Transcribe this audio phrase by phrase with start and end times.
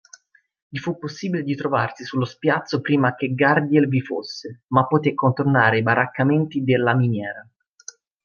[0.67, 5.77] Gli fu possibile di trovarsi sullo spiazzo prima che Gardiel vi fosse, ma poté contornare
[5.77, 7.47] i baraccamenti della miniera.